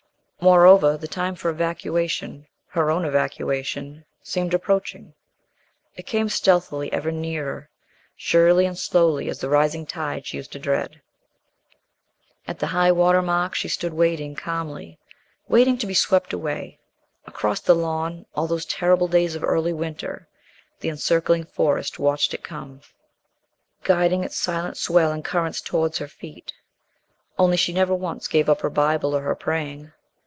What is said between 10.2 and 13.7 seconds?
she used to dread. At the high water mark she